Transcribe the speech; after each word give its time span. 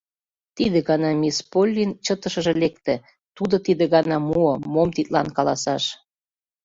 Тиде 0.55 0.79
гана 0.89 1.09
мисс 1.21 1.37
Поллин 1.51 1.91
чытышыже 2.05 2.53
лекте, 2.61 2.95
тудо 3.35 3.55
тиде 3.65 3.85
гана 3.95 4.17
муо, 4.29 4.53
мом 4.73 4.89
тидлан 4.95 5.27
каласаш. 5.37 5.83